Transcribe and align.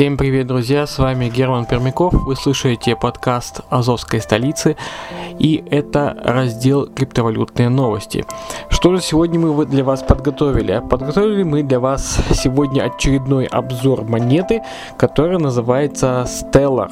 Всем 0.00 0.16
привет, 0.16 0.46
друзья! 0.46 0.86
С 0.86 0.98
вами 0.98 1.28
Герман 1.28 1.66
Пермяков. 1.66 2.14
Вы 2.14 2.34
слушаете 2.34 2.96
подкаст 2.96 3.60
Азовской 3.68 4.22
столицы. 4.22 4.78
И 5.38 5.62
это 5.70 6.16
раздел 6.24 6.86
криптовалютные 6.86 7.68
новости. 7.68 8.24
Что 8.70 8.96
же 8.96 9.02
сегодня 9.02 9.38
мы 9.38 9.66
для 9.66 9.84
вас 9.84 10.02
подготовили? 10.02 10.82
Подготовили 10.88 11.42
мы 11.42 11.62
для 11.62 11.80
вас 11.80 12.18
сегодня 12.32 12.84
очередной 12.84 13.44
обзор 13.44 14.04
монеты, 14.04 14.62
которая 14.96 15.36
называется 15.38 16.26
Stellar. 16.26 16.90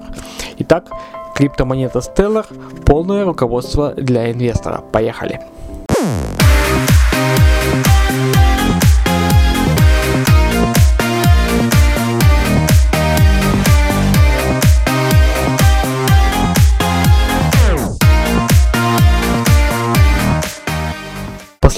Итак, 0.59 0.90
криптомонета 1.34 2.00
Stellar– 2.00 2.45
полное 2.84 3.24
руководство 3.24 3.95
для 3.95 4.30
инвестора. 4.30 4.82
Поехали! 4.92 5.40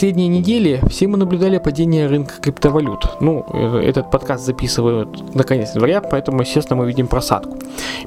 Последние 0.00 0.28
недели 0.28 0.80
все 0.88 1.08
мы 1.08 1.18
наблюдали 1.18 1.58
падение 1.58 2.06
рынка 2.06 2.40
криптовалют. 2.40 3.18
Ну, 3.20 3.44
э, 3.52 3.82
этот 3.84 4.10
подкаст 4.10 4.46
записывают 4.46 5.34
на 5.34 5.44
конец 5.44 5.74
января, 5.74 6.00
поэтому, 6.00 6.40
естественно, 6.40 6.80
мы 6.80 6.86
видим 6.86 7.06
просадку. 7.06 7.58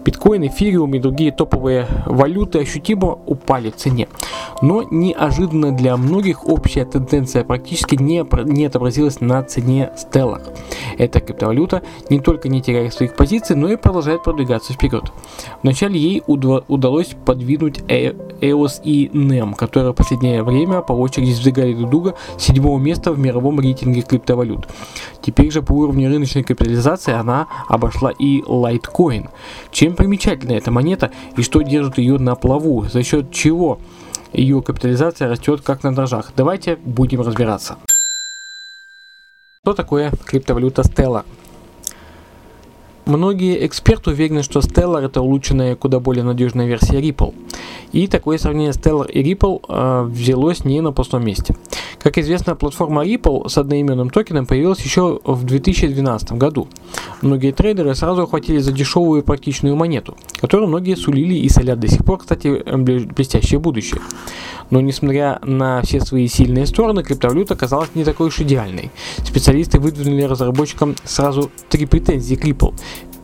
Биткоин, 0.04 0.48
эфириум 0.48 0.96
и 0.96 1.00
другие 1.00 1.32
топовые 1.32 1.86
валюты 2.08 2.58
ощутимо 2.58 3.20
упали 3.44 3.70
в 3.70 3.76
цене. 3.76 4.08
Но 4.62 4.84
неожиданно 4.90 5.72
для 5.76 5.98
многих 5.98 6.48
общая 6.48 6.86
тенденция 6.86 7.44
практически 7.44 7.96
не, 7.96 8.26
не 8.46 8.66
отобразилась 8.66 9.20
на 9.20 9.44
цене 9.44 9.92
Stellar. 9.98 10.42
Эта 10.98 11.20
криптовалюта 11.20 11.82
не 12.10 12.20
только 12.20 12.48
не 12.48 12.62
теряет 12.62 12.94
своих 12.94 13.16
позиций, 13.16 13.56
но 13.56 13.70
и 13.70 13.76
продолжает 13.76 14.24
продвигаться 14.24 14.74
вперед. 14.74 15.12
Вначале 15.64 16.00
ей 16.00 16.24
удалось 16.26 17.16
подвинуть 17.26 17.80
EOS 17.80 18.82
и 18.84 19.10
NEM, 19.14 19.56
которые 19.56 19.92
в 19.92 19.96
последнее 19.96 20.44
время 20.44 20.82
по 20.82 20.94
очереди 20.94 21.32
сдвигали 21.32 21.74
друг 21.74 21.90
друга 21.90 22.16
седьмого 22.38 22.80
места 22.80 23.12
в 23.12 23.20
мировом 23.20 23.60
рейтинге 23.60 24.02
криптовалют. 24.02 24.68
Теперь 25.22 25.52
же 25.52 25.62
по 25.62 25.74
уровню 25.74 26.10
рыночной 26.10 26.44
капитализации 26.44 27.14
она 27.14 27.48
обошла 27.68 28.12
и 28.12 28.42
Litecoin. 28.42 29.30
Чем 29.72 29.96
примечательна 29.96 30.54
эта 30.54 30.72
монета 30.72 31.12
и 31.38 31.42
что 31.42 31.62
держит 31.62 31.98
ее 31.98 32.18
на 32.18 32.36
плаву, 32.36 32.86
за 32.86 33.04
счет 33.04 33.33
чего 33.34 33.80
ее 34.32 34.62
капитализация 34.62 35.28
растет 35.28 35.62
как 35.62 35.84
на 35.84 35.94
дрожжах? 35.94 36.32
Давайте 36.36 36.78
будем 36.78 37.22
разбираться. 37.22 37.78
Что 39.62 39.74
такое 39.74 40.12
криптовалюта 40.26 40.82
Stellar? 40.82 41.26
Многие 43.06 43.66
эксперты 43.66 44.12
уверены, 44.12 44.44
что 44.44 44.60
Stellar 44.60 45.06
это 45.06 45.22
улучшенная, 45.22 45.76
куда 45.76 46.00
более 46.00 46.24
надежная 46.24 46.68
версия 46.68 47.02
Ripple. 47.02 47.34
И 47.92 48.08
такое 48.08 48.38
сравнение 48.38 48.72
Stellar 48.72 49.12
и 49.12 49.22
Ripple 49.22 49.62
э, 49.68 50.04
взялось 50.04 50.64
не 50.64 50.80
на 50.80 50.94
пустом 50.94 51.26
месте. 51.26 51.56
Как 52.04 52.18
известно, 52.18 52.56
платформа 52.56 53.06
Ripple 53.06 53.48
с 53.48 53.58
одноименным 53.58 54.10
токеном 54.10 54.46
появилась 54.46 54.82
еще 54.82 55.22
в 55.24 55.46
2012 55.46 56.34
году. 56.34 56.68
Многие 57.22 57.54
трейдеры 57.54 57.96
сразу 57.96 58.24
охватили 58.24 58.58
за 58.58 58.74
дешевую 58.74 59.22
и 59.22 59.26
практичную 59.26 59.78
монету, 59.78 60.18
которую 60.42 60.68
многие 60.68 60.96
сулили 60.96 61.36
и 61.36 61.48
солят 61.48 61.80
до 61.80 61.88
сих 61.88 62.04
пор, 62.04 62.20
кстати, 62.20 62.62
блестящее 62.76 63.62
будущее. 63.62 64.02
Но 64.70 64.82
несмотря 64.82 65.40
на 65.44 65.82
все 65.82 66.02
свои 66.02 66.28
сильные 66.28 66.66
стороны, 66.66 67.04
криптовалюта 67.04 67.54
оказалась 67.54 67.90
не 67.96 68.04
такой 68.04 68.28
уж 68.28 68.40
идеальной. 68.42 68.92
Специалисты 69.20 69.80
выдвинули 69.80 70.24
разработчикам 70.24 70.96
сразу 71.06 71.52
три 71.70 71.86
претензии 71.86 72.36
к 72.36 72.46
Ripple. 72.46 72.74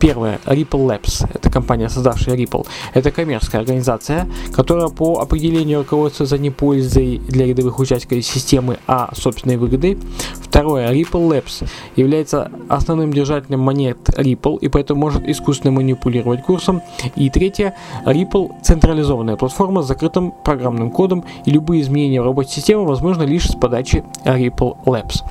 Первое. 0.00 0.40
Ripple 0.46 0.86
Labs. 0.86 1.30
Это 1.34 1.50
компания, 1.50 1.90
создавшая 1.90 2.34
Ripple. 2.34 2.66
Это 2.94 3.10
коммерческая 3.10 3.60
организация, 3.60 4.26
которая 4.54 4.88
по 4.88 5.20
определению 5.20 5.80
руководствуется 5.80 6.38
не 6.38 6.50
пользой 6.50 7.18
для 7.28 7.46
рядовых 7.46 7.78
участников 7.78 8.24
системы, 8.24 8.78
а 8.86 9.10
собственной 9.14 9.58
выгодой. 9.58 9.98
Второе. 10.42 10.90
Ripple 10.90 11.28
Labs 11.28 11.68
является 11.96 12.50
основным 12.68 13.12
держателем 13.12 13.60
монет 13.60 13.98
Ripple 14.16 14.58
и 14.60 14.68
поэтому 14.68 15.00
может 15.00 15.28
искусственно 15.28 15.72
манипулировать 15.72 16.42
курсом. 16.42 16.80
И 17.14 17.28
третье. 17.28 17.74
Ripple– 18.06 18.52
централизованная 18.62 19.36
платформа 19.36 19.82
с 19.82 19.86
закрытым 19.86 20.32
программным 20.32 20.90
кодом 20.90 21.24
и 21.44 21.50
любые 21.50 21.82
изменения 21.82 22.22
в 22.22 22.24
работе 22.24 22.50
системы 22.52 22.86
возможны 22.86 23.24
лишь 23.24 23.50
с 23.50 23.54
подачи 23.54 24.02
Ripple 24.24 24.82
Labs. 24.86 25.22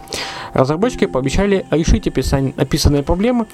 Разработчики 0.54 1.06
пообещали 1.06 1.66
решить 1.72 2.08
описанные 2.08 3.04
проблемы, 3.04 3.48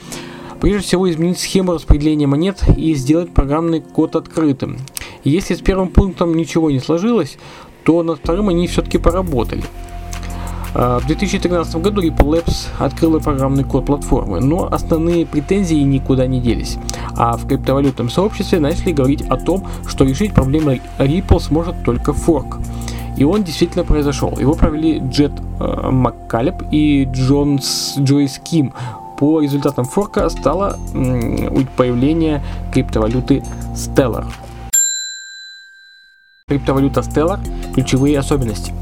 Прежде 0.61 0.87
всего 0.87 1.09
изменить 1.09 1.39
схему 1.39 1.73
распределения 1.73 2.27
монет 2.27 2.63
и 2.77 2.93
сделать 2.95 3.33
программный 3.33 3.81
код 3.81 4.15
открытым. 4.15 4.77
если 5.23 5.55
с 5.55 5.61
первым 5.61 5.89
пунктом 5.89 6.35
ничего 6.35 6.71
не 6.71 6.79
сложилось, 6.79 7.37
то 7.83 8.03
над 8.03 8.19
вторым 8.19 8.49
они 8.49 8.67
все-таки 8.67 8.97
поработали. 8.97 9.63
А, 10.73 10.99
в 10.99 11.07
2013 11.07 11.77
году 11.77 12.01
Ripple 12.01 12.43
Labs 12.43 12.67
открыла 12.79 13.19
программный 13.19 13.63
код 13.63 13.85
платформы, 13.85 14.41
но 14.41 14.67
основные 14.69 15.25
претензии 15.25 15.75
никуда 15.75 16.27
не 16.27 16.41
делись. 16.41 16.77
А 17.15 17.37
в 17.37 17.47
криптовалютном 17.47 18.09
сообществе 18.09 18.59
начали 18.59 18.91
говорить 18.91 19.21
о 19.29 19.37
том, 19.37 19.65
что 19.87 20.03
решить 20.03 20.33
проблемы 20.33 20.81
Ripple 20.99 21.39
сможет 21.39 21.75
только 21.83 22.11
форк. 22.11 22.57
И 23.17 23.23
он 23.23 23.43
действительно 23.43 23.85
произошел. 23.85 24.37
Его 24.37 24.55
провели 24.55 24.99
Джет 24.99 25.31
э, 25.61 25.89
Маккалеб 25.89 26.63
и 26.71 27.07
Джонс 27.09 27.95
Джойс 27.97 28.39
Ким 28.43 28.73
по 29.17 29.41
результатам 29.41 29.85
форка 29.85 30.29
стало 30.29 30.77
появление 31.77 32.43
криптовалюты 32.73 33.43
Stellar. 33.73 34.25
Криптовалюта 36.47 37.01
Stellar– 37.01 37.39
ключевые 37.73 38.19
особенности. 38.19 38.73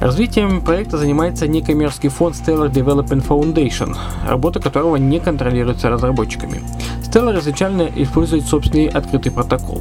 Развитием 0.00 0.60
проекта 0.60 0.98
занимается 0.98 1.48
некоммерческий 1.48 2.10
фонд 2.10 2.36
Stellar 2.36 2.70
Development 2.70 3.26
Foundation, 3.26 3.96
работа 4.28 4.60
которого 4.60 4.96
не 4.96 5.20
контролируется 5.20 5.88
разработчиками. 5.88 6.60
Stellar 7.02 7.38
изначально 7.38 7.88
использует 7.96 8.44
собственный 8.44 8.88
открытый 8.88 9.32
протокол. 9.32 9.80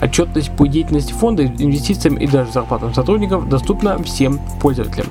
Отчетность 0.00 0.50
по 0.52 0.66
деятельности 0.66 1.12
фонда, 1.12 1.44
инвестициям 1.46 2.16
и 2.16 2.26
даже 2.26 2.50
зарплатам 2.50 2.94
сотрудников 2.94 3.48
доступна 3.48 4.02
всем 4.02 4.40
пользователям. 4.60 5.07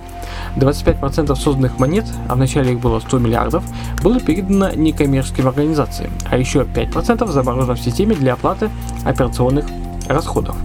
25% 0.57 1.35
созданных 1.35 1.79
монет, 1.79 2.05
а 2.27 2.35
в 2.35 2.37
начале 2.37 2.73
их 2.73 2.79
было 2.79 2.99
100 2.99 3.19
миллиардов, 3.19 3.63
было 4.03 4.19
передано 4.19 4.71
некоммерческим 4.71 5.47
организациям, 5.47 6.11
а 6.29 6.37
еще 6.37 6.61
5% 6.61 7.27
заморожено 7.31 7.75
в 7.75 7.79
системе 7.79 8.15
для 8.15 8.33
оплаты 8.33 8.69
операционных 9.05 9.65
расходов. 10.07 10.55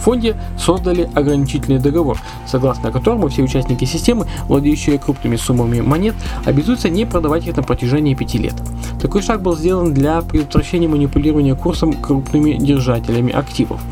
В 0.00 0.02
фонде 0.04 0.34
создали 0.58 1.10
ограничительный 1.14 1.78
договор, 1.78 2.18
согласно 2.46 2.90
которому 2.90 3.28
все 3.28 3.42
участники 3.42 3.84
системы, 3.84 4.26
владеющие 4.48 4.98
крупными 4.98 5.36
суммами 5.36 5.80
монет, 5.80 6.14
обязуются 6.46 6.88
не 6.88 7.04
продавать 7.04 7.46
их 7.46 7.54
на 7.56 7.62
протяжении 7.62 8.14
пяти 8.14 8.38
лет. 8.38 8.54
Такой 8.98 9.20
шаг 9.20 9.42
был 9.42 9.54
сделан 9.54 9.92
для 9.92 10.22
предотвращения 10.22 10.88
манипулирования 10.88 11.54
курсом 11.54 11.92
крупными 11.92 12.54
держателями 12.54 13.30
активов. 13.30 13.82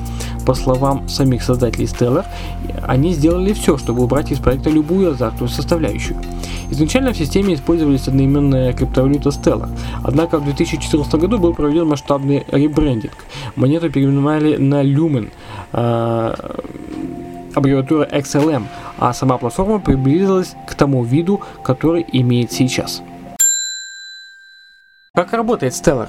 По 0.48 0.54
словам 0.54 1.06
самих 1.10 1.42
создателей 1.42 1.84
Stellar, 1.84 2.24
они 2.86 3.12
сделали 3.12 3.52
все, 3.52 3.76
чтобы 3.76 4.02
убрать 4.02 4.32
из 4.32 4.38
проекта 4.38 4.70
любую 4.70 5.10
азартную 5.10 5.50
составляющую. 5.50 6.16
Изначально 6.70 7.12
в 7.12 7.18
системе 7.18 7.52
использовались 7.52 8.08
одноименная 8.08 8.72
криптовалюта 8.72 9.28
Stellar, 9.28 9.68
однако 10.02 10.38
в 10.38 10.44
2014 10.44 11.14
году 11.16 11.38
был 11.38 11.52
проведен 11.52 11.86
масштабный 11.86 12.46
ребрендинг. 12.50 13.12
Монету 13.56 13.90
переименовали 13.90 14.56
на 14.56 14.82
Lumen, 14.82 15.28
э, 15.74 16.34
аббревиатура 17.54 18.08
XLM, 18.10 18.64
а 18.96 19.12
сама 19.12 19.36
платформа 19.36 19.80
приблизилась 19.80 20.54
к 20.66 20.74
тому 20.74 21.04
виду, 21.04 21.42
который 21.62 22.06
имеет 22.10 22.52
сейчас. 22.52 23.02
Как 25.14 25.30
работает 25.34 25.74
Stellar? 25.74 26.08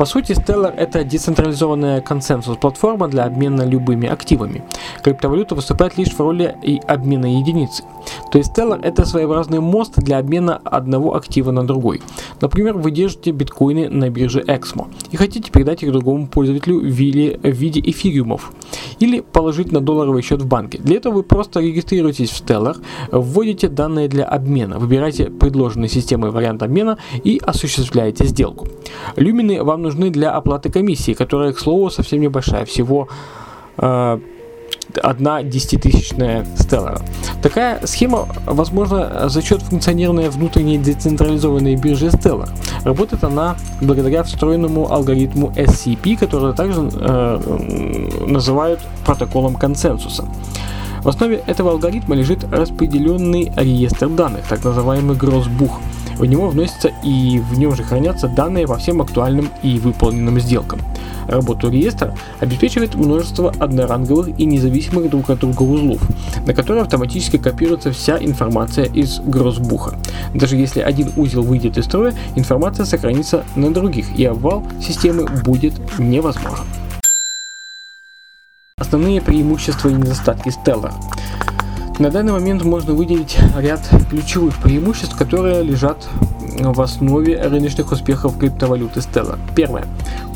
По 0.00 0.06
сути, 0.06 0.32
Stellar– 0.32 0.74
это 0.78 1.04
децентрализованная 1.04 2.00
консенсус-платформа 2.00 3.06
для 3.06 3.24
обмена 3.24 3.66
любыми 3.66 4.08
активами. 4.08 4.64
Криптовалюта 5.04 5.54
выступает 5.54 5.98
лишь 5.98 6.14
в 6.14 6.18
роли 6.20 6.56
и 6.62 6.80
обмена 6.88 7.26
единицы. 7.26 7.82
То 8.32 8.38
есть 8.38 8.56
Stellar– 8.56 8.80
это 8.82 9.04
своеобразный 9.04 9.60
мост 9.60 9.98
для 9.98 10.16
обмена 10.16 10.56
одного 10.56 11.16
актива 11.16 11.50
на 11.50 11.66
другой. 11.66 12.00
Например, 12.40 12.78
вы 12.78 12.92
держите 12.92 13.32
биткоины 13.32 13.90
на 13.90 14.08
бирже 14.08 14.40
Exmo 14.40 14.86
и 15.10 15.18
хотите 15.18 15.50
передать 15.50 15.82
их 15.82 15.92
другому 15.92 16.28
пользователю 16.28 16.80
в 16.80 16.84
виде, 16.84 17.38
эфириумов 17.42 18.52
или 19.00 19.20
положить 19.20 19.70
на 19.70 19.82
долларовый 19.82 20.22
счет 20.22 20.40
в 20.40 20.46
банке. 20.46 20.78
Для 20.78 20.96
этого 20.96 21.16
вы 21.16 21.22
просто 21.24 21.60
регистрируетесь 21.60 22.30
в 22.30 22.42
Stellar, 22.42 22.78
вводите 23.12 23.68
данные 23.68 24.08
для 24.08 24.24
обмена, 24.24 24.78
выбираете 24.78 25.26
предложенный 25.26 25.88
системой 25.88 26.30
вариант 26.30 26.62
обмена 26.62 26.96
и 27.22 27.38
осуществляете 27.44 28.24
сделку. 28.24 28.66
Люмины 29.16 29.62
вам 29.62 29.82
нужны 29.82 29.89
для 29.96 30.32
оплаты 30.32 30.70
комиссии, 30.70 31.12
которая, 31.12 31.52
к 31.52 31.58
слову, 31.58 31.90
совсем 31.90 32.20
небольшая, 32.20 32.64
всего 32.64 33.08
э, 33.78 34.18
одна 35.02 35.42
десятитысячная 35.42 36.44
Stellar. 36.56 37.02
Такая 37.42 37.84
схема 37.86 38.26
возможна 38.46 39.28
за 39.28 39.42
счет 39.42 39.62
функционирования 39.62 40.30
внутренней 40.30 40.78
децентрализованной 40.78 41.76
биржи 41.76 42.06
Stellar. 42.06 42.48
Работает 42.84 43.24
она 43.24 43.56
благодаря 43.80 44.22
встроенному 44.22 44.92
алгоритму 44.92 45.52
SCP, 45.56 46.16
который 46.16 46.54
также 46.54 46.90
э, 46.92 48.26
называют 48.26 48.80
протоколом 49.04 49.54
консенсуса. 49.54 50.26
В 51.02 51.08
основе 51.08 51.42
этого 51.46 51.70
алгоритма 51.70 52.14
лежит 52.14 52.44
распределенный 52.52 53.52
реестр 53.56 54.08
данных, 54.08 54.44
так 54.48 54.62
называемый 54.64 55.16
Гроссбух. 55.16 55.80
В 56.20 56.26
него 56.26 56.48
вносятся 56.48 56.92
и 57.02 57.38
в 57.38 57.58
нем 57.58 57.74
же 57.74 57.82
хранятся 57.82 58.28
данные 58.28 58.66
по 58.66 58.76
всем 58.76 59.00
актуальным 59.00 59.48
и 59.62 59.78
выполненным 59.78 60.38
сделкам. 60.38 60.78
Работу 61.26 61.70
реестра 61.70 62.14
обеспечивает 62.40 62.94
множество 62.94 63.54
одноранговых 63.58 64.38
и 64.38 64.44
независимых 64.44 65.08
друг 65.08 65.30
от 65.30 65.38
друга 65.38 65.62
узлов, 65.62 66.02
на 66.46 66.52
которые 66.52 66.82
автоматически 66.82 67.38
копируется 67.38 67.90
вся 67.90 68.18
информация 68.18 68.84
из 68.84 69.20
гроссбуха. 69.20 69.98
Даже 70.34 70.56
если 70.56 70.80
один 70.80 71.10
узел 71.16 71.42
выйдет 71.42 71.78
из 71.78 71.86
строя, 71.86 72.14
информация 72.36 72.84
сохранится 72.84 73.42
на 73.56 73.72
других, 73.72 74.14
и 74.14 74.26
обвал 74.26 74.62
системы 74.78 75.26
будет 75.42 75.72
невозможен. 75.98 76.66
Основные 78.76 79.22
преимущества 79.22 79.88
и 79.88 79.94
недостатки 79.94 80.48
Stellar. 80.50 80.92
На 82.00 82.10
данный 82.10 82.32
момент 82.32 82.64
можно 82.64 82.94
выделить 82.94 83.36
ряд 83.58 83.86
ключевых 84.08 84.56
преимуществ, 84.56 85.14
которые 85.18 85.62
лежат 85.62 86.08
в 86.58 86.80
основе 86.80 87.38
рыночных 87.42 87.92
успехов 87.92 88.38
криптовалюты 88.38 89.00
Stellar. 89.00 89.38
Первое. 89.54 89.84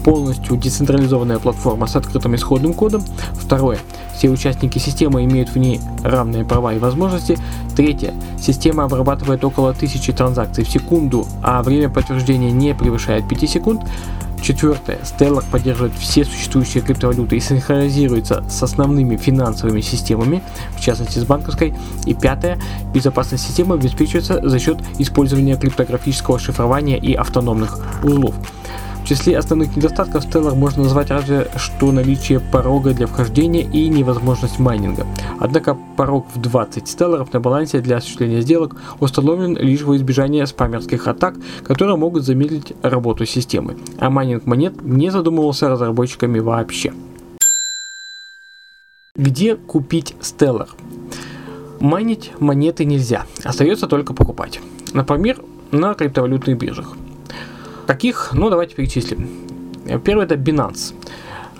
Полностью 0.05 0.58
децентрализованная 0.58 1.38
платформа 1.38 1.87
с 1.87 1.96
открытым 1.96 2.34
исходным 2.34 2.75
кодом. 2.75 3.02
Второе. 3.32 3.78
Все 4.14 4.28
участники 4.28 4.78
системы 4.78 5.25
имеют 5.25 5.55
в 5.55 5.56
ней 5.56 5.81
равные 6.02 6.44
права 6.44 6.75
и 6.75 6.78
возможности. 6.78 7.38
Третье. 7.75 8.12
Система 8.38 8.84
обрабатывает 8.84 9.43
около 9.43 9.70
1000 9.70 10.12
транзакций 10.12 10.64
в 10.64 10.69
секунду, 10.69 11.26
а 11.43 11.62
время 11.62 11.88
подтверждения 11.88 12.52
не 12.52 12.75
превышает 12.75 13.26
5 13.26 13.49
секунд. 13.49 13.81
Четвертое. 14.44 14.99
Stellar 14.99 15.43
поддерживает 15.50 15.94
все 15.94 16.23
существующие 16.23 16.82
криптовалюты 16.82 17.35
и 17.35 17.41
синхронизируется 17.41 18.44
с 18.46 18.62
основными 18.62 19.17
финансовыми 19.17 19.81
системами, 19.81 20.43
в 20.76 20.82
частности 20.82 21.19
с 21.19 21.25
банковской. 21.25 21.73
И 22.05 22.12
пятое. 22.12 22.61
Безопасность 22.93 23.46
системы 23.46 23.76
обеспечивается 23.76 24.46
за 24.46 24.58
счет 24.58 24.81
использования 24.99 25.56
криптографического 25.56 26.38
шифрования 26.38 26.99
и 26.99 27.14
автономных 27.14 27.79
узлов. 28.02 28.35
В 29.04 29.06
числе 29.06 29.36
основных 29.36 29.76
недостатков 29.76 30.26
Stellar 30.26 30.54
можно 30.54 30.84
назвать 30.84 31.10
разве 31.10 31.46
что 31.56 31.92
наличие 31.92 32.40
порога 32.40 32.94
для 32.94 33.06
вхождения 33.06 33.60
и 33.60 33.86
невозможность 33.90 34.58
майнинга. 34.58 35.06
Однако 35.38 35.76
порог 35.98 36.26
в 36.34 36.40
20 36.40 36.84
Stellar 36.84 37.28
на 37.30 37.38
балансе 37.38 37.80
для 37.80 37.98
осуществления 37.98 38.40
сделок 38.40 38.76
установлен 39.00 39.58
лишь 39.58 39.82
во 39.82 39.98
избежание 39.98 40.46
спамерских 40.46 41.06
атак, 41.06 41.34
которые 41.64 41.98
могут 41.98 42.24
замедлить 42.24 42.72
работу 42.80 43.26
системы, 43.26 43.76
а 43.98 44.08
майнинг 44.08 44.46
монет 44.46 44.82
не 44.82 45.10
задумывался 45.10 45.68
разработчиками 45.68 46.38
вообще. 46.38 46.94
Где 49.14 49.56
купить 49.56 50.16
Stellar? 50.22 50.70
Майнить 51.78 52.32
монеты 52.40 52.86
нельзя, 52.86 53.26
остается 53.44 53.86
только 53.86 54.14
покупать. 54.14 54.60
Например, 54.94 55.42
на 55.72 55.92
криптовалютных 55.92 56.56
биржах. 56.56 56.96
Каких? 57.86 58.31
Ну, 58.34 58.50
давайте 58.50 58.75
перечислим. 58.75 59.28
Первый 60.04 60.25
это 60.25 60.34
Binance. 60.36 60.94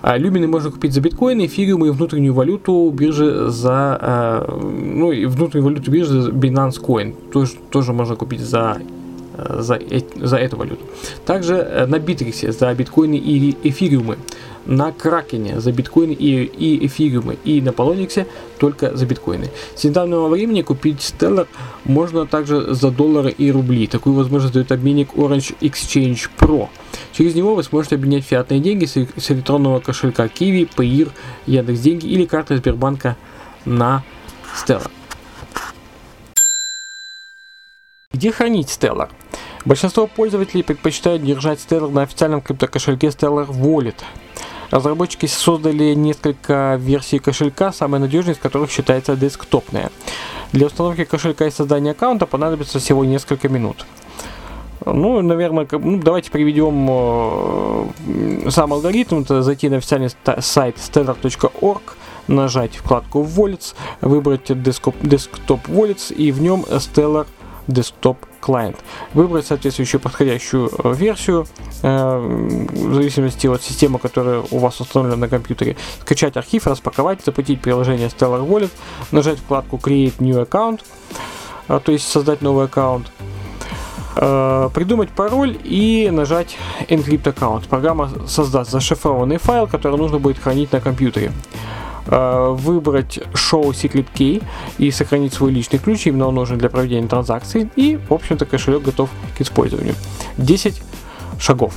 А, 0.01 0.17
Люмины 0.17 0.47
можно 0.47 0.71
купить 0.71 0.93
за 0.93 1.01
биткоины, 1.01 1.47
эфириум 1.47 1.85
и 1.85 1.89
внутреннюю 1.89 2.33
валюту 2.33 2.91
биржи 2.91 3.49
за, 3.49 3.97
э, 3.99 4.51
ну 4.51 5.11
и 5.11 5.25
внутреннюю 5.25 5.65
валюту 5.65 5.89
биржи 5.89 6.29
Binance 6.29 6.79
Coin. 6.81 7.15
Тоже, 7.31 7.53
тоже 7.71 7.91
можно 7.91 8.15
купить 8.15 8.41
за, 8.41 8.77
э, 8.79 8.83
за, 9.37 9.79
за 10.15 10.37
эту 10.37 10.57
валюту. 10.57 10.85
Также 11.25 11.55
э, 11.55 11.85
на 11.85 11.99
Битриксе 11.99 12.51
за 12.51 12.73
биткоины 12.73 13.15
и 13.15 13.55
эфириумы 13.63 14.17
на 14.65 14.91
Кракене 14.91 15.59
за 15.59 15.71
биткоины 15.71 16.11
и, 16.11 16.43
и 16.43 16.85
эфириумы, 16.85 17.37
и 17.43 17.61
на 17.61 17.71
Полониксе 17.71 18.27
только 18.57 18.95
за 18.95 19.05
биткоины. 19.05 19.49
С 19.75 19.83
недавнего 19.83 20.27
времени 20.27 20.61
купить 20.61 20.99
Stellar 20.99 21.47
можно 21.83 22.25
также 22.25 22.73
за 22.73 22.91
доллары 22.91 23.31
и 23.31 23.51
рубли. 23.51 23.87
Такую 23.87 24.15
возможность 24.15 24.53
дает 24.53 24.71
обменник 24.71 25.13
Orange 25.13 25.55
Exchange 25.61 26.29
Pro. 26.37 26.69
Через 27.13 27.35
него 27.35 27.55
вы 27.55 27.63
сможете 27.63 27.95
обменять 27.95 28.25
фиатные 28.25 28.59
деньги 28.59 28.85
с, 28.85 28.93
с 28.93 29.31
электронного 29.31 29.79
кошелька 29.79 30.25
Kiwi, 30.25 30.69
Payeer, 30.75 31.11
Яндекс.Деньги 31.45 32.07
или 32.07 32.25
карты 32.25 32.57
Сбербанка 32.57 33.15
на 33.65 34.03
Stellar. 34.55 34.89
Где 38.11 38.31
хранить 38.31 38.67
Stellar? 38.67 39.09
Большинство 39.65 40.05
пользователей 40.05 40.63
предпочитают 40.63 41.23
держать 41.23 41.57
Stellar 41.59 41.89
на 41.89 42.03
официальном 42.03 42.41
криптокошельке 42.41 43.07
Stellar 43.07 43.47
Wallet. 43.47 43.95
Разработчики 44.69 45.25
создали 45.25 45.95
несколько 45.95 46.75
версий 46.79 47.17
кошелька, 47.17 47.71
самая 47.71 47.99
надежная 47.99 48.35
из 48.35 48.37
которых 48.37 48.69
считается 48.69 49.15
десктопная. 49.15 49.91
Для 50.51 50.67
установки 50.67 51.03
кошелька 51.03 51.47
и 51.47 51.51
создания 51.51 51.91
аккаунта 51.91 52.27
понадобится 52.27 52.77
всего 52.77 53.03
несколько 53.05 53.49
минут. 53.49 53.87
Ну, 54.85 55.21
наверное, 55.21 55.67
ну, 55.71 55.99
давайте 55.99 56.29
приведем 56.29 56.87
э, 56.87 58.49
сам 58.51 58.71
алгоритм. 58.71 59.21
Это 59.21 59.41
зайти 59.41 59.67
на 59.69 59.77
официальный 59.77 60.11
сайт 60.39 60.75
stellar.org, 60.77 61.81
нажать 62.27 62.75
вкладку 62.75 63.23
Wallets, 63.23 63.73
выбрать 64.01 64.51
Desktop, 64.51 64.95
desktop 65.01 65.61
Wallets 65.67 66.13
и 66.13 66.31
в 66.31 66.39
нем 66.39 66.65
Stellar 66.69 67.25
Desktop 67.67 68.17
Client. 68.45 68.77
Выбрать 69.13 69.47
соответствующую 69.47 69.99
подходящую 70.01 70.69
э, 70.83 70.93
версию, 70.93 71.47
э, 71.81 72.67
в 72.71 72.93
зависимости 72.93 73.47
от 73.47 73.63
системы, 73.63 73.99
которая 73.99 74.43
у 74.51 74.59
вас 74.59 74.79
установлена 74.79 75.17
на 75.17 75.27
компьютере. 75.27 75.75
Скачать 76.01 76.37
архив, 76.37 76.67
распаковать, 76.67 77.23
запустить 77.25 77.61
приложение 77.61 78.07
Stellar 78.07 78.47
Wallet, 78.47 78.71
нажать 79.11 79.39
вкладку 79.39 79.77
Create 79.77 80.15
New 80.19 80.41
Account, 80.43 80.81
э, 81.67 81.79
то 81.83 81.91
есть 81.91 82.07
создать 82.07 82.41
новый 82.41 82.65
аккаунт 82.65 83.11
придумать 84.15 85.09
пароль 85.09 85.57
и 85.61 86.09
нажать 86.09 86.55
Encrypt 86.87 87.27
аккаунт. 87.27 87.67
Программа 87.67 88.09
создаст 88.27 88.71
зашифрованный 88.71 89.39
файл, 89.39 89.67
который 89.67 89.97
нужно 89.97 90.19
будет 90.19 90.39
хранить 90.39 90.71
на 90.71 90.79
компьютере. 90.79 91.33
Э, 92.07 92.55
выбрать 92.55 93.17
Show 93.33 93.69
Secret 93.71 94.05
Key 94.13 94.43
и 94.77 94.91
сохранить 94.91 95.33
свой 95.33 95.51
личный 95.51 95.79
ключ, 95.79 96.05
именно 96.05 96.27
он 96.27 96.35
нужен 96.35 96.57
для 96.57 96.69
проведения 96.69 97.07
транзакций, 97.07 97.69
и, 97.75 97.97
в 97.97 98.13
общем-то, 98.13 98.45
кошелек 98.45 98.83
готов 98.83 99.09
к 99.37 99.41
использованию. 99.41 99.95
10 100.37 100.81
шагов. 101.39 101.73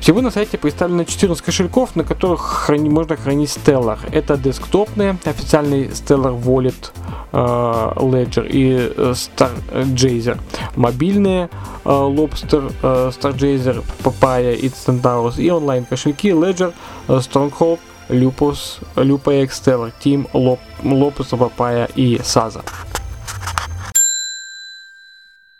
Всего 0.00 0.20
на 0.20 0.30
сайте 0.30 0.58
представлено 0.58 1.04
14 1.04 1.44
кошельков, 1.44 1.96
на 1.96 2.04
которых 2.04 2.40
храни, 2.40 2.88
можно 2.88 3.16
хранить 3.16 3.50
Stellar. 3.50 3.98
Это 4.12 4.36
десктопные, 4.36 5.16
официальный 5.24 5.86
Stellar 5.86 6.40
Wallet, 6.40 6.92
э, 7.32 7.36
Ledger 7.36 8.46
и 8.48 8.92
э, 8.96 9.14
Stargazer. 9.14 10.38
Мобильные 10.76 11.48
э, 11.84 11.88
Lobster, 11.88 12.72
э, 12.82 13.10
Stargazer, 13.10 13.82
Papaya 14.02 14.54
и 14.54 14.68
Centaurus. 14.68 15.40
И 15.40 15.50
онлайн 15.50 15.84
кошельки 15.84 16.30
Ledger, 16.30 16.72
э, 17.08 17.16
Stronghold, 17.18 17.78
Люпус, 18.08 18.78
Люпа 18.96 19.44
Экстеллар, 19.44 19.92
Тим, 19.98 20.28
Лоп, 20.32 20.60
Лопуса, 20.82 21.36
Папая 21.36 21.88
и 21.96 22.20
Саза. 22.22 22.62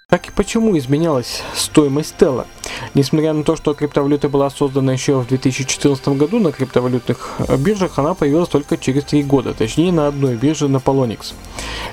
Как 0.09 0.29
и 0.29 0.31
почему 0.31 0.79
изменялась 0.79 1.43
стоимость 1.55 2.11
Стелла? 2.11 2.47
Несмотря 2.95 3.33
на 3.33 3.43
то, 3.43 3.57
что 3.57 3.75
криптовалюта 3.75 4.29
была 4.29 4.49
создана 4.51 4.93
еще 4.93 5.19
в 5.19 5.27
2014 5.27 6.09
году 6.11 6.39
на 6.39 6.53
криптовалютных 6.53 7.41
биржах, 7.59 7.99
она 7.99 8.15
появилась 8.15 8.49
только 8.49 8.77
через 8.77 9.05
3 9.05 9.25
года, 9.25 9.53
точнее 9.53 9.91
на 9.93 10.07
одной 10.07 10.37
бирже 10.37 10.69
на 10.69 10.77
Polonix. 10.77 11.35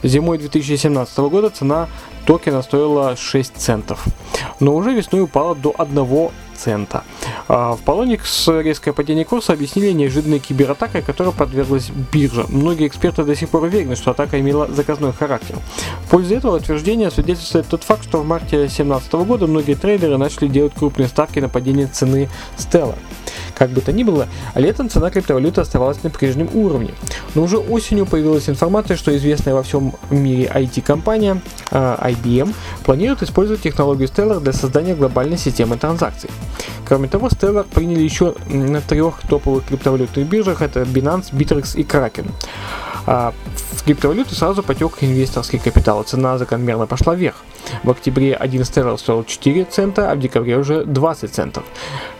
Зимой 0.03 0.37
2017 0.37 1.17
года 1.19 1.49
цена 1.49 1.89
токена 2.27 2.61
стоила 2.61 3.15
6 3.15 3.57
центов, 3.57 4.05
но 4.59 4.75
уже 4.75 4.93
весной 4.93 5.23
упала 5.23 5.55
до 5.55 5.73
1 5.77 6.29
цента. 6.55 7.03
А 7.47 7.75
В 7.75 7.83
Polonix 7.83 8.61
резкое 8.61 8.93
падение 8.93 9.25
курса 9.25 9.53
объяснили 9.53 9.91
неожиданной 9.91 10.39
кибератакой, 10.39 11.01
которой 11.01 11.33
подверглась 11.33 11.89
биржа. 12.11 12.45
Многие 12.49 12.87
эксперты 12.87 13.23
до 13.23 13.35
сих 13.35 13.49
пор 13.49 13.63
уверены, 13.63 13.95
что 13.95 14.11
атака 14.11 14.39
имела 14.39 14.67
заказной 14.67 15.13
характер. 15.13 15.55
В 16.05 16.09
пользу 16.09 16.35
этого 16.35 16.57
утверждения 16.57 17.09
свидетельствует 17.11 17.67
тот 17.67 17.83
факт, 17.83 18.03
что 18.03 18.19
в 18.19 18.25
марте 18.25 18.57
2017 18.57 19.13
года 19.13 19.47
многие 19.47 19.75
трейдеры 19.75 20.17
начали 20.17 20.47
делать 20.47 20.73
крупные 20.73 21.07
ставки 21.07 21.39
на 21.39 21.49
падение 21.49 21.87
цены 21.87 22.29
Stellar. 22.57 22.97
Как 23.55 23.69
бы 23.69 23.81
то 23.81 23.91
ни 23.91 24.03
было, 24.03 24.27
летом 24.55 24.89
цена 24.89 25.09
криптовалюты 25.09 25.61
оставалась 25.61 26.01
на 26.03 26.09
прежнем 26.09 26.49
уровне. 26.53 26.93
Но 27.35 27.43
уже 27.43 27.57
осенью 27.57 28.05
появилась 28.05 28.49
информация, 28.49 28.97
что 28.97 29.15
известная 29.15 29.53
во 29.53 29.63
всем 29.63 29.93
мире 30.09 30.51
IT-компания 30.53 31.41
IBM 31.71 32.53
планирует 32.83 33.23
использовать 33.23 33.61
технологию 33.61 34.07
Stellar 34.07 34.39
для 34.39 34.53
создания 34.53 34.95
глобальной 34.95 35.37
системы 35.37 35.77
транзакций. 35.77 36.29
Кроме 36.85 37.07
того, 37.07 37.27
Stellar 37.27 37.65
приняли 37.73 38.01
еще 38.01 38.35
на 38.47 38.81
трех 38.81 39.21
топовых 39.27 39.65
криптовалютных 39.65 40.27
биржах, 40.27 40.61
это 40.61 40.81
Binance, 40.81 41.31
Bittrex 41.31 41.77
и 41.77 41.83
Kraken. 41.83 42.29
А 43.05 43.33
в 43.71 43.83
криптовалюту 43.83 44.33
сразу 44.33 44.63
потек 44.63 44.93
инвесторский 45.01 45.59
капитал, 45.59 46.03
цена 46.03 46.37
закономерно 46.37 46.85
пошла 46.85 47.15
вверх. 47.15 47.35
В 47.83 47.89
октябре 47.89 48.33
1 48.33 48.61
Stellar 48.61 48.97
стоил 48.97 49.23
4 49.23 49.65
цента, 49.65 50.11
а 50.11 50.15
в 50.15 50.19
декабре 50.19 50.57
уже 50.57 50.85
20 50.85 51.33
центов. 51.33 51.63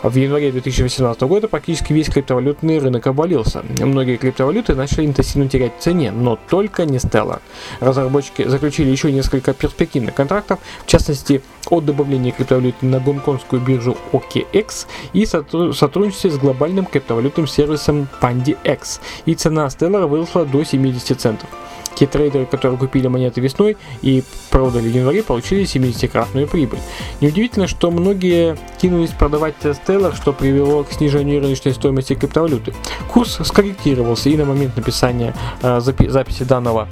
В 0.02 0.16
январе 0.16 0.52
2018 0.52 1.22
года 1.22 1.48
практически 1.48 1.94
весь 1.94 2.10
криптовалютный 2.10 2.80
рынок 2.80 3.08
обвалился. 3.08 3.64
Многие 3.80 4.18
криптовалюты 4.18 4.76
начали 4.76 5.06
интенсивно 5.06 5.48
терять 5.48 5.74
в 5.80 5.82
цене, 5.82 6.12
но 6.12 6.38
только 6.50 6.86
не 6.86 6.98
Stellar. 6.98 7.40
Разработчики 7.80 8.48
заключили 8.48 8.90
еще 8.90 9.12
несколько 9.12 9.54
перспективных 9.54 10.14
контрактов, 10.14 10.60
в 10.86 10.88
частности 10.88 11.42
от 11.70 11.86
добавления 11.86 12.32
криптовалюты 12.32 12.86
на 12.86 13.00
гонконгскую 13.00 13.62
биржу 13.62 13.98
OKX 14.12 14.88
и 15.14 15.24
сотруд- 15.24 15.74
сотрудничестве 15.74 16.32
с 16.32 16.38
глобальным 16.38 16.86
криптовалютным 16.86 17.48
сервисом 17.48 18.08
PandyX. 18.22 19.00
И 19.26 19.36
цена 19.36 19.68
Stellar 19.68 20.08
выросла 20.08 20.46
до 20.46 20.64
70 20.64 21.20
центов. 21.20 21.50
Те 21.96 22.08
трейдеры, 22.08 22.46
которые 22.46 22.78
купили 22.78 23.08
монеты 23.08 23.42
весной 23.42 23.78
и 24.02 24.24
продали 24.50 24.90
в 24.90 24.96
январе, 24.96 25.24
получили 25.24 25.64
70-кратную 25.64 26.48
прибыль. 26.48 26.80
Неудивительно, 27.22 27.68
что 27.68 27.92
многие 27.92 28.58
кинулись 28.82 29.12
продавать 29.12 29.56
Stellar, 29.64 30.16
что 30.16 30.34
привело 30.34 30.84
к 30.84 30.92
снижению 30.92 31.42
рыночной 31.42 31.74
стоимости 31.74 32.16
криптовалюты. 32.16 32.74
Курс 33.12 33.40
скорректировался 33.44 34.30
и 34.30 34.38
на 34.38 34.46
момент 34.46 34.76
написания 34.76 35.36
э, 35.62 35.78
запи- 35.78 36.10
записи 36.10 36.44
данного 36.44 36.88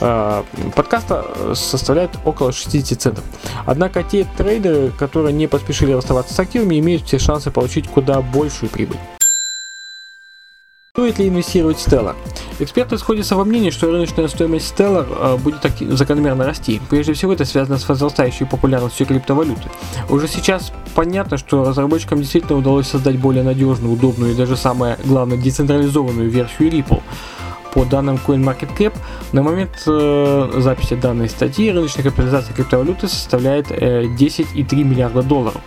э, 0.00 0.42
подкаста 0.74 1.26
э, 1.36 1.52
составляет 1.54 2.10
около 2.24 2.52
60 2.52 3.00
центов. 3.00 3.24
Однако 3.66 4.02
те 4.02 4.26
трейдеры, 4.36 4.90
которые 4.98 5.32
не 5.32 5.46
поспешили 5.46 5.92
расставаться 5.92 6.34
с 6.34 6.38
активами, 6.38 6.78
имеют 6.78 7.04
все 7.04 7.18
шансы 7.18 7.50
получить 7.50 7.88
куда 7.88 8.20
большую 8.20 8.70
прибыль. 8.70 8.98
Стоит 11.04 11.18
ли 11.18 11.28
инвестировать 11.28 11.76
в 11.76 11.86
Stellar? 11.86 12.16
Эксперты 12.60 12.96
сходятся 12.96 13.36
во 13.36 13.44
мнении, 13.44 13.68
что 13.68 13.90
рыночная 13.90 14.26
стоимость 14.26 14.74
Stellar 14.74 15.06
э, 15.06 15.36
будет 15.36 15.60
закономерно 15.92 16.46
расти. 16.46 16.80
Прежде 16.88 17.12
всего 17.12 17.34
это 17.34 17.44
связано 17.44 17.76
с 17.76 17.86
возрастающей 17.86 18.46
популярностью 18.46 19.04
криптовалюты. 19.04 19.68
Уже 20.08 20.28
сейчас 20.28 20.72
понятно, 20.94 21.36
что 21.36 21.62
разработчикам 21.62 22.20
действительно 22.20 22.56
удалось 22.56 22.86
создать 22.86 23.18
более 23.18 23.42
надежную, 23.42 23.92
удобную 23.92 24.32
и 24.32 24.34
даже 24.34 24.56
самое 24.56 24.96
главное 25.04 25.36
децентрализованную 25.36 26.30
версию 26.30 26.70
Ripple. 26.70 27.02
По 27.74 27.84
данным 27.84 28.18
CoinMarketCap, 28.26 28.94
на 29.32 29.42
момент 29.42 29.82
э, 29.86 30.52
записи 30.56 30.94
данной 30.94 31.28
статьи 31.28 31.70
рыночная 31.70 32.04
капитализация 32.04 32.54
криптовалюты 32.54 33.08
составляет 33.08 33.70
э, 33.70 34.04
10,3 34.04 34.74
миллиарда 34.84 35.22
долларов. 35.22 35.60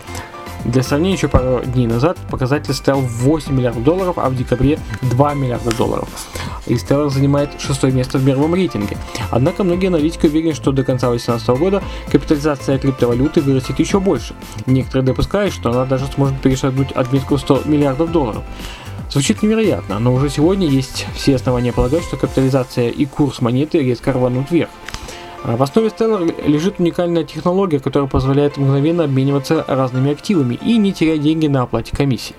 Для 0.64 0.82
сравнения, 0.82 1.14
еще 1.14 1.28
пару 1.28 1.64
дней 1.64 1.86
назад 1.86 2.18
показатель 2.30 2.74
стоял 2.74 3.00
8 3.00 3.54
миллиардов 3.54 3.84
долларов, 3.84 4.18
а 4.18 4.28
в 4.28 4.36
декабре 4.36 4.78
2 5.02 5.34
миллиарда 5.34 5.74
долларов. 5.76 6.08
И 6.66 6.74
Stellar 6.74 7.08
занимает 7.08 7.60
шестое 7.60 7.92
место 7.92 8.18
в 8.18 8.24
мировом 8.24 8.54
рейтинге. 8.54 8.98
Однако 9.30 9.64
многие 9.64 9.86
аналитики 9.86 10.26
уверены, 10.26 10.54
что 10.54 10.72
до 10.72 10.84
конца 10.84 11.08
2018 11.08 11.48
года 11.60 11.82
капитализация 12.10 12.78
криптовалюты 12.78 13.40
вырастет 13.40 13.78
еще 13.78 14.00
больше. 14.00 14.34
Некоторые 14.66 15.06
допускают, 15.06 15.54
что 15.54 15.70
она 15.70 15.86
даже 15.86 16.06
сможет 16.06 16.40
перешагнуть 16.40 16.92
отметку 16.92 17.38
100 17.38 17.62
миллиардов 17.64 18.12
долларов. 18.12 18.42
Звучит 19.10 19.42
невероятно, 19.42 19.98
но 19.98 20.12
уже 20.12 20.28
сегодня 20.28 20.68
есть 20.68 21.06
все 21.14 21.36
основания 21.36 21.72
полагать, 21.72 22.02
что 22.02 22.18
капитализация 22.18 22.90
и 22.90 23.06
курс 23.06 23.40
монеты 23.40 23.78
резко 23.78 24.12
рванут 24.12 24.50
вверх. 24.50 24.68
А 25.44 25.56
В 25.56 25.62
основе 25.62 25.88
Stellar 25.88 26.48
лежит 26.48 26.80
уникальная 26.80 27.24
технология, 27.24 27.78
которая 27.78 28.08
позволяет 28.08 28.56
мгновенно 28.56 29.04
обмениваться 29.04 29.64
разными 29.68 30.10
активами 30.10 30.58
и 30.60 30.76
не 30.76 30.92
терять 30.92 31.22
деньги 31.22 31.46
на 31.46 31.62
оплате 31.62 31.96
комиссии. 31.96 32.34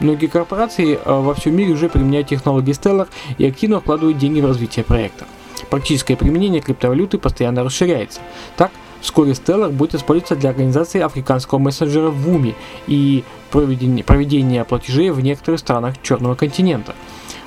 Многие 0.00 0.26
корпорации 0.26 0.98
а, 1.04 1.20
во 1.20 1.34
всем 1.34 1.54
мире 1.54 1.72
уже 1.72 1.88
применяют 1.88 2.28
технологии 2.28 2.74
Stellar 2.74 3.08
и 3.38 3.46
активно 3.46 3.80
вкладывают 3.80 4.18
деньги 4.18 4.40
в 4.40 4.46
развитие 4.46 4.84
проекта. 4.84 5.26
Практическое 5.68 6.16
применение 6.16 6.60
криптовалюты 6.60 7.18
постоянно 7.18 7.62
расширяется. 7.62 8.20
Так, 8.56 8.72
вскоре 9.00 9.32
Stellar 9.32 9.70
будет 9.70 9.94
использоваться 9.94 10.34
для 10.34 10.50
организации 10.50 11.00
африканского 11.00 11.58
мессенджера 11.58 12.10
Вуми 12.10 12.56
и 12.86 13.22
проведения, 13.50 14.02
проведения 14.02 14.64
платежей 14.64 15.10
в 15.10 15.20
некоторых 15.20 15.60
странах 15.60 16.02
Черного 16.02 16.34
континента. 16.34 16.94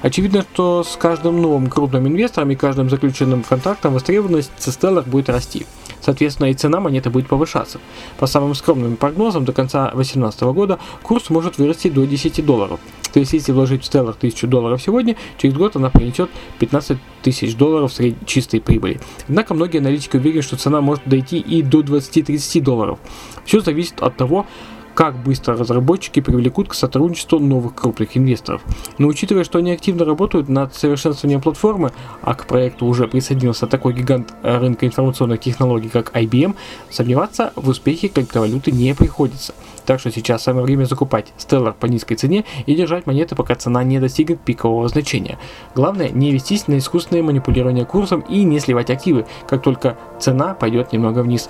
Очевидно, 0.04 0.42
что 0.42 0.84
с 0.84 0.98
каждым 0.98 1.42
новым 1.42 1.70
крупным 1.70 2.06
инвестором 2.10 2.52
и 2.52 2.56
каждым 2.56 2.90
заключенным 2.90 3.42
контрактом 3.42 3.94
востребованность 3.94 4.52
Stellar 4.58 5.10
будет 5.10 5.30
расти. 5.30 5.66
Соответственно, 6.02 6.48
и 6.48 6.54
цена 6.54 6.82
монеты 6.82 7.10
будет 7.10 7.28
повышаться. 7.28 7.80
По 8.20 8.28
самым 8.28 8.54
скромным 8.54 8.98
прогнозам, 8.98 9.46
до 9.46 9.54
конца 9.54 9.92
2018 9.92 10.42
года 10.42 10.78
курс 11.04 11.30
может 11.30 11.58
вырасти 11.58 11.90
до 11.90 12.06
10 12.06 12.46
долларов. 12.46 12.82
То 13.14 13.22
есть, 13.22 13.32
если 13.32 13.54
вложить 13.54 13.86
в 13.86 13.90
Stellar 13.90 14.14
1000 14.18 14.46
долларов 14.48 14.82
сегодня, 14.82 15.16
через 15.38 15.56
год 15.56 15.78
она 15.78 15.90
принесет 15.90 16.30
15 16.60 16.98
тысяч 17.22 17.56
долларов 17.56 17.94
сред- 17.94 18.26
чистой 18.26 18.60
прибыли. 18.60 19.00
Однако 19.30 19.54
многие 19.54 19.78
аналитики 19.78 20.18
уверены, 20.18 20.42
что 20.42 20.58
цена 20.58 20.82
может 20.82 21.04
дойти 21.06 21.40
и 21.40 21.62
до 21.62 21.80
20-30 21.80 22.60
долларов. 22.60 23.00
Все 23.46 23.62
зависит 23.62 24.02
от 24.02 24.18
того, 24.18 24.48
как 24.94 25.16
быстро 25.16 25.58
разработчики 25.58 26.20
привлекут 26.20 26.70
к 26.70 26.74
сотрудничеству 26.74 27.40
новых 27.40 27.76
крупных 27.76 28.16
инвесторов. 28.18 28.62
Но 28.98 29.08
учитывая, 29.08 29.44
что 29.44 29.60
они 29.60 29.72
активно 29.72 30.06
работают 30.06 30.50
над 30.50 30.76
совершенствованием 30.76 31.42
платформы, 31.42 31.92
а 32.22 32.36
к 32.36 32.46
проекту 32.48 32.86
уже 32.86 33.08
присоединился 33.08 33.68
такой 33.68 33.94
гигант 33.94 34.34
рынка 34.44 34.86
информационных 34.86 35.40
технологий, 35.40 35.90
как 35.90 36.16
IBM, 36.16 36.56
сомневаться 36.90 37.54
в 37.56 37.70
успехе 37.70 38.08
криптовалюты 38.08 38.72
не 38.72 38.94
приходится. 38.94 39.54
Так 39.86 40.00
что 40.00 40.12
сейчас 40.12 40.44
самое 40.44 40.66
время 40.66 40.86
закупать 40.86 41.34
Stellar 41.38 41.74
по 41.78 41.88
низкой 41.88 42.16
цене 42.16 42.46
и 42.66 42.76
держать 42.76 43.06
монеты, 43.06 43.36
пока 43.36 43.56
цена 43.56 43.84
не 43.84 44.00
достигнет 44.00 44.40
пикового 44.40 44.88
значения. 44.88 45.38
Главное, 45.76 46.10
не 46.10 46.32
вестись 46.32 46.68
на 46.68 46.78
искусственное 46.78 47.24
манипулирование 47.24 47.86
курсом 47.86 48.22
и 48.22 48.44
не 48.44 48.60
сливать 48.60 48.90
активы, 48.90 49.26
как 49.48 49.62
только 49.62 49.98
цена 50.20 50.54
пойдет 50.54 50.94
немного 50.94 51.20
вниз. 51.20 51.50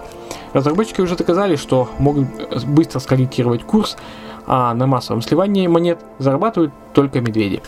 Разработчики 0.53 1.01
уже 1.01 1.15
доказали, 1.15 1.55
что 1.55 1.89
могут 1.97 2.27
быстро 2.65 2.99
скорректировать 2.99 3.63
курс, 3.63 3.97
а 4.45 4.73
на 4.73 4.87
массовом 4.87 5.21
сливании 5.21 5.67
монет 5.67 5.99
зарабатывают 6.19 6.71
только 6.93 7.21
медведи. 7.21 7.61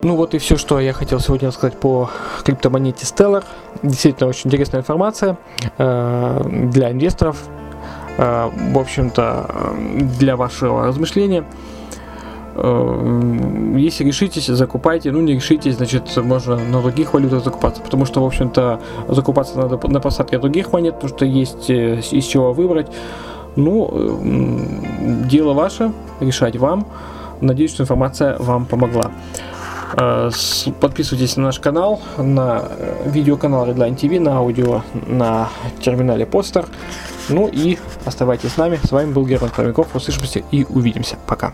Ну 0.00 0.14
вот 0.14 0.34
и 0.34 0.38
все, 0.38 0.56
что 0.56 0.78
я 0.78 0.92
хотел 0.92 1.20
сегодня 1.20 1.48
рассказать 1.48 1.80
по 1.80 2.10
криптомонете 2.44 3.04
Stellar. 3.04 3.44
Действительно 3.82 4.28
очень 4.28 4.48
интересная 4.48 4.80
информация 4.80 5.38
э, 5.78 6.42
для 6.70 6.92
инвесторов. 6.92 7.42
Э, 8.18 8.50
в 8.72 8.78
общем-то, 8.78 9.46
э, 9.48 10.00
для 10.18 10.36
вашего 10.36 10.86
размышления. 10.86 11.44
Э, 12.56 13.76
Если 13.76 14.04
решитесь, 14.04 14.46
закупайте. 14.46 15.12
Ну, 15.12 15.20
не 15.20 15.34
решитесь, 15.34 15.76
значит, 15.76 16.16
можно 16.16 16.56
на 16.56 16.80
других 16.80 17.12
валютах 17.12 17.44
закупаться. 17.44 17.82
Потому 17.82 18.06
что, 18.06 18.22
в 18.22 18.26
общем-то, 18.26 18.80
закупаться 19.08 19.58
надо 19.58 19.78
на 19.88 20.00
посадке 20.00 20.38
других 20.38 20.72
монет, 20.72 20.94
потому 20.94 21.14
что 21.14 21.24
есть 21.24 21.70
э, 21.70 22.00
из 22.10 22.24
чего 22.24 22.52
выбрать. 22.52 22.86
Ну, 23.56 23.90
э, 23.92 25.26
дело 25.28 25.52
ваше, 25.52 25.92
решать 26.20 26.56
вам. 26.56 26.86
Надеюсь, 27.40 27.72
что 27.72 27.82
информация 27.82 28.36
вам 28.38 28.64
помогла. 28.64 29.10
Э, 29.96 30.30
Подписывайтесь 30.80 31.36
на 31.36 31.44
наш 31.44 31.60
канал, 31.60 32.00
на 32.16 32.62
э, 32.68 33.10
видеоканал 33.10 33.66
Redline 33.66 33.96
TV, 33.96 34.18
на 34.18 34.38
аудио 34.38 34.82
на 35.06 35.48
терминале 35.80 36.24
Podster. 36.24 36.66
Ну 37.28 37.48
и 37.52 37.78
оставайтесь 38.04 38.52
с 38.52 38.56
нами. 38.56 38.78
С 38.82 38.92
вами 38.92 39.12
был 39.12 39.26
Герман 39.26 39.50
Хромяков. 39.50 39.94
Услышимся 39.94 40.42
и 40.50 40.64
увидимся. 40.64 41.16
Пока. 41.26 41.52